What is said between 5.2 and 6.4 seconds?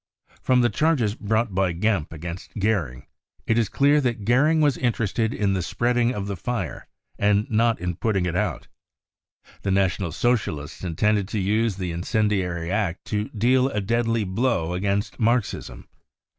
in the spreading of the